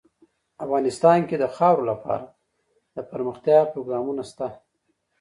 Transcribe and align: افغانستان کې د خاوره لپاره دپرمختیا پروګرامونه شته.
افغانستان 0.65 1.19
کې 1.27 1.35
د 1.39 1.43
خاوره 1.55 1.83
لپاره 1.91 2.25
دپرمختیا 2.97 3.59
پروګرامونه 3.71 4.23
شته. 4.29 4.47